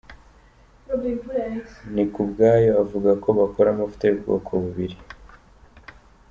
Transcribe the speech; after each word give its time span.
Nikubwayo 1.93 2.71
avuga 2.83 3.11
ko 3.23 3.27
bakora 3.39 3.67
amavuta 3.71 4.03
y’ubwoko 4.07 4.49
bubiri. 4.63 4.97